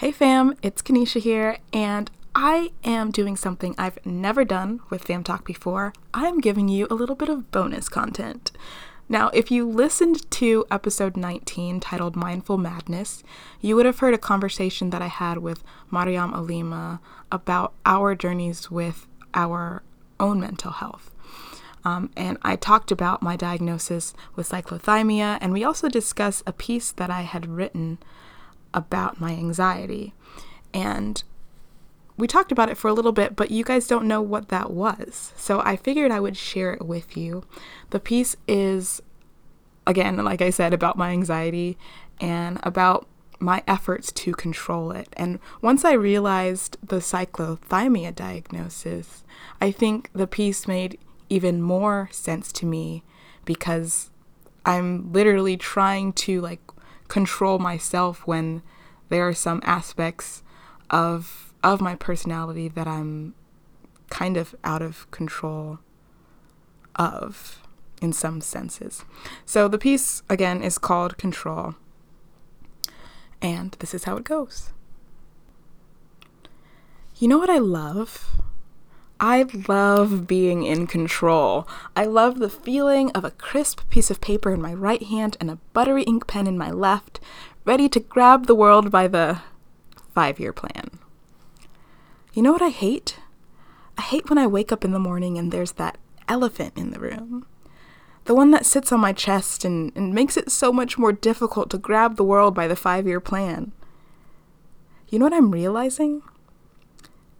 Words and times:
Hey 0.00 0.12
fam, 0.12 0.54
it's 0.62 0.80
Kanisha 0.80 1.20
here, 1.20 1.58
and 1.74 2.10
I 2.34 2.72
am 2.84 3.10
doing 3.10 3.36
something 3.36 3.74
I've 3.76 3.98
never 4.06 4.46
done 4.46 4.80
with 4.88 5.04
Fam 5.04 5.22
Talk 5.22 5.44
before. 5.44 5.92
I'm 6.14 6.40
giving 6.40 6.70
you 6.70 6.86
a 6.88 6.94
little 6.94 7.14
bit 7.14 7.28
of 7.28 7.50
bonus 7.50 7.90
content. 7.90 8.50
Now, 9.10 9.28
if 9.34 9.50
you 9.50 9.68
listened 9.68 10.30
to 10.30 10.64
episode 10.70 11.18
19 11.18 11.80
titled 11.80 12.16
Mindful 12.16 12.56
Madness, 12.56 13.22
you 13.60 13.76
would 13.76 13.84
have 13.84 13.98
heard 13.98 14.14
a 14.14 14.18
conversation 14.18 14.88
that 14.88 15.02
I 15.02 15.08
had 15.08 15.36
with 15.36 15.62
Mariam 15.90 16.32
Alima 16.32 17.02
about 17.30 17.74
our 17.84 18.14
journeys 18.14 18.70
with 18.70 19.06
our 19.34 19.82
own 20.18 20.40
mental 20.40 20.70
health. 20.70 21.14
Um, 21.84 22.08
and 22.16 22.38
I 22.40 22.56
talked 22.56 22.90
about 22.90 23.20
my 23.20 23.36
diagnosis 23.36 24.14
with 24.34 24.48
cyclothymia, 24.48 25.36
and 25.42 25.52
we 25.52 25.62
also 25.62 25.90
discussed 25.90 26.42
a 26.46 26.54
piece 26.54 26.90
that 26.90 27.10
I 27.10 27.20
had 27.20 27.50
written 27.50 27.98
about 28.72 29.20
my 29.20 29.32
anxiety. 29.32 30.14
And 30.72 31.22
we 32.16 32.26
talked 32.26 32.52
about 32.52 32.68
it 32.68 32.76
for 32.76 32.88
a 32.88 32.92
little 32.92 33.12
bit, 33.12 33.34
but 33.34 33.50
you 33.50 33.64
guys 33.64 33.86
don't 33.86 34.06
know 34.06 34.20
what 34.20 34.48
that 34.48 34.70
was. 34.70 35.32
So 35.36 35.60
I 35.60 35.76
figured 35.76 36.10
I 36.10 36.20
would 36.20 36.36
share 36.36 36.72
it 36.72 36.84
with 36.84 37.16
you. 37.16 37.44
The 37.90 38.00
piece 38.00 38.36
is, 38.46 39.00
again, 39.86 40.16
like 40.18 40.42
I 40.42 40.50
said, 40.50 40.74
about 40.74 40.98
my 40.98 41.10
anxiety 41.10 41.78
and 42.20 42.60
about 42.62 43.06
my 43.38 43.62
efforts 43.66 44.12
to 44.12 44.32
control 44.32 44.92
it. 44.92 45.08
And 45.14 45.38
once 45.62 45.84
I 45.84 45.92
realized 45.92 46.76
the 46.86 46.96
cyclothymia 46.96 48.14
diagnosis, 48.14 49.24
I 49.60 49.70
think 49.70 50.10
the 50.12 50.26
piece 50.26 50.68
made 50.68 50.98
even 51.30 51.62
more 51.62 52.10
sense 52.12 52.52
to 52.52 52.66
me 52.66 53.02
because 53.46 54.10
I'm 54.66 55.10
literally 55.12 55.56
trying 55.56 56.12
to 56.14 56.40
like 56.42 56.60
control 57.10 57.58
myself 57.58 58.26
when 58.26 58.62
there 59.10 59.28
are 59.28 59.34
some 59.34 59.60
aspects 59.64 60.42
of 60.88 61.52
of 61.62 61.82
my 61.82 61.94
personality 61.94 62.68
that 62.68 62.86
I'm 62.86 63.34
kind 64.08 64.38
of 64.38 64.54
out 64.64 64.80
of 64.80 65.10
control 65.10 65.80
of 66.96 67.62
in 68.00 68.14
some 68.14 68.40
senses. 68.40 69.04
So 69.44 69.68
the 69.68 69.76
piece 69.76 70.22
again 70.30 70.62
is 70.62 70.78
called 70.78 71.18
Control. 71.18 71.74
And 73.42 73.76
this 73.80 73.92
is 73.92 74.04
how 74.04 74.16
it 74.16 74.24
goes. 74.24 74.72
You 77.16 77.28
know 77.28 77.38
what 77.38 77.50
I 77.50 77.58
love? 77.58 78.40
I 79.20 79.44
love 79.68 80.26
being 80.26 80.62
in 80.62 80.86
control. 80.86 81.68
I 81.94 82.04
love 82.06 82.38
the 82.38 82.48
feeling 82.48 83.10
of 83.10 83.22
a 83.22 83.30
crisp 83.30 83.88
piece 83.90 84.10
of 84.10 84.22
paper 84.22 84.50
in 84.50 84.62
my 84.62 84.72
right 84.72 85.02
hand 85.02 85.36
and 85.38 85.50
a 85.50 85.58
buttery 85.74 86.04
ink 86.04 86.26
pen 86.26 86.46
in 86.46 86.56
my 86.56 86.70
left, 86.70 87.20
ready 87.66 87.86
to 87.90 88.00
grab 88.00 88.46
the 88.46 88.54
world 88.54 88.90
by 88.90 89.06
the 89.06 89.42
five 90.14 90.40
year 90.40 90.54
plan. 90.54 90.98
You 92.32 92.42
know 92.42 92.52
what 92.52 92.62
I 92.62 92.70
hate? 92.70 93.18
I 93.98 94.02
hate 94.02 94.30
when 94.30 94.38
I 94.38 94.46
wake 94.46 94.72
up 94.72 94.86
in 94.86 94.92
the 94.92 94.98
morning 94.98 95.36
and 95.36 95.52
there's 95.52 95.72
that 95.72 95.98
elephant 96.26 96.72
in 96.74 96.90
the 96.90 97.00
room. 97.00 97.44
The 98.24 98.34
one 98.34 98.52
that 98.52 98.64
sits 98.64 98.90
on 98.90 99.00
my 99.00 99.12
chest 99.12 99.66
and, 99.66 99.92
and 99.94 100.14
makes 100.14 100.38
it 100.38 100.50
so 100.50 100.72
much 100.72 100.96
more 100.96 101.12
difficult 101.12 101.68
to 101.70 101.78
grab 101.78 102.16
the 102.16 102.24
world 102.24 102.54
by 102.54 102.66
the 102.66 102.76
five 102.76 103.06
year 103.06 103.20
plan. 103.20 103.72
You 105.10 105.18
know 105.18 105.26
what 105.26 105.34
I'm 105.34 105.50
realizing? 105.50 106.22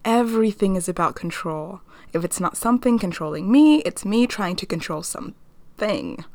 Everything 0.03 0.75
is 0.75 0.89
about 0.89 1.15
control. 1.15 1.81
If 2.13 2.23
it's 2.23 2.39
not 2.39 2.57
something 2.57 2.97
controlling 2.99 3.51
me, 3.51 3.77
it's 3.79 4.03
me 4.03 4.27
trying 4.27 4.55
to 4.57 4.65
control 4.65 5.03
something. 5.03 6.25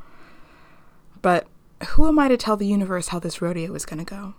But 1.21 1.47
who 1.89 2.09
am 2.09 2.19
I 2.19 2.29
to 2.29 2.37
tell 2.37 2.57
the 2.57 2.67
universe 2.67 3.09
how 3.09 3.19
this 3.19 3.43
rodeo 3.43 3.75
is 3.75 3.85
going 3.85 3.99
to 3.99 4.05
go? 4.05 4.35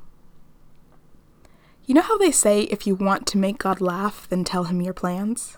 You 1.86 1.94
know 1.94 2.02
how 2.02 2.18
they 2.18 2.32
say 2.32 2.64
if 2.64 2.86
you 2.86 2.96
want 2.96 3.28
to 3.28 3.38
make 3.38 3.60
God 3.60 3.80
laugh, 3.80 4.28
then 4.30 4.44
tell 4.44 4.66
him 4.66 4.82
your 4.82 4.94
plans? 4.94 5.56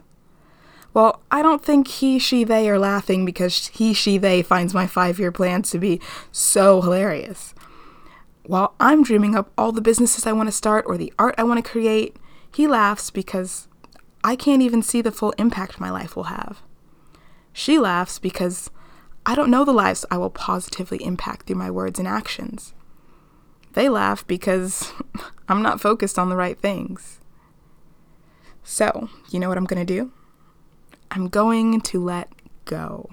Well, 0.94 1.22
I 1.31 1.42
don't 1.42 1.64
think 1.64 1.88
he, 1.88 2.20
she, 2.20 2.44
they 2.44 2.70
are 2.70 2.80
laughing 2.80 3.25
because 3.25 3.68
he, 3.68 3.94
she, 3.94 4.18
they 4.18 4.41
finds 4.41 4.74
my 4.74 4.88
five 4.88 5.19
year 5.19 5.31
plans 5.31 5.69
to 5.72 5.79
be 5.79 6.02
so 6.31 6.81
hilarious. 6.81 7.53
While 8.44 8.74
I'm 8.79 9.03
dreaming 9.03 9.35
up 9.35 9.52
all 9.58 9.72
the 9.72 9.81
businesses 9.81 10.25
I 10.25 10.31
want 10.31 10.47
to 10.47 10.52
start 10.52 10.85
or 10.88 10.97
the 10.97 11.13
art 11.19 11.35
I 11.38 11.44
want 11.44 11.63
to 11.63 11.69
create, 11.69 12.16
he 12.53 12.67
laughs 12.67 13.11
because 13.11 13.67
I 14.23 14.35
can't 14.35 14.61
even 14.61 14.81
see 14.81 15.01
the 15.01 15.11
full 15.11 15.31
impact 15.37 15.79
my 15.79 15.89
life 15.89 16.15
will 16.15 16.23
have. 16.23 16.61
She 17.53 17.79
laughs 17.79 18.19
because 18.19 18.69
I 19.25 19.35
don't 19.35 19.51
know 19.51 19.65
the 19.65 19.71
lives 19.71 20.05
I 20.09 20.17
will 20.17 20.29
positively 20.29 21.03
impact 21.03 21.47
through 21.47 21.57
my 21.57 21.71
words 21.71 21.99
and 21.99 22.07
actions. 22.07 22.73
They 23.73 23.89
laugh 23.89 24.25
because 24.25 24.91
I'm 25.49 25.61
not 25.61 25.81
focused 25.81 26.17
on 26.17 26.29
the 26.29 26.35
right 26.35 26.59
things. 26.59 27.19
So, 28.63 29.09
you 29.29 29.39
know 29.39 29.49
what 29.49 29.57
I'm 29.57 29.66
going 29.66 29.85
to 29.85 29.93
do? 29.93 30.11
I'm 31.11 31.27
going 31.27 31.81
to 31.81 32.03
let 32.03 32.29
go. 32.66 33.09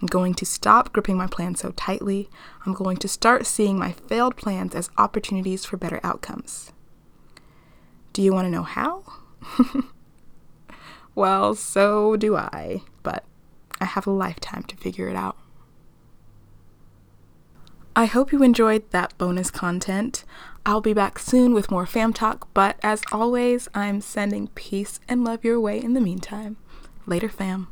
I'm 0.00 0.06
going 0.06 0.34
to 0.34 0.46
stop 0.46 0.92
gripping 0.92 1.16
my 1.16 1.26
plan 1.26 1.54
so 1.54 1.72
tightly. 1.72 2.28
I'm 2.64 2.74
going 2.74 2.98
to 2.98 3.08
start 3.08 3.46
seeing 3.46 3.78
my 3.78 3.92
failed 3.92 4.36
plans 4.36 4.74
as 4.74 4.90
opportunities 4.98 5.64
for 5.64 5.76
better 5.76 6.00
outcomes. 6.02 6.72
Do 8.16 8.22
you 8.22 8.32
want 8.32 8.46
to 8.46 8.50
know 8.50 8.62
how? 8.62 9.02
well, 11.14 11.54
so 11.54 12.16
do 12.16 12.34
I, 12.34 12.80
but 13.02 13.24
I 13.78 13.84
have 13.84 14.06
a 14.06 14.10
lifetime 14.10 14.62
to 14.62 14.76
figure 14.78 15.10
it 15.10 15.16
out. 15.16 15.36
I 17.94 18.06
hope 18.06 18.32
you 18.32 18.42
enjoyed 18.42 18.90
that 18.90 19.12
bonus 19.18 19.50
content. 19.50 20.24
I'll 20.64 20.80
be 20.80 20.94
back 20.94 21.18
soon 21.18 21.52
with 21.52 21.70
more 21.70 21.84
fam 21.84 22.14
talk, 22.14 22.48
but 22.54 22.78
as 22.82 23.02
always, 23.12 23.68
I'm 23.74 24.00
sending 24.00 24.48
peace 24.54 24.98
and 25.06 25.22
love 25.22 25.44
your 25.44 25.60
way 25.60 25.78
in 25.78 25.92
the 25.92 26.00
meantime. 26.00 26.56
Later, 27.04 27.28
fam. 27.28 27.68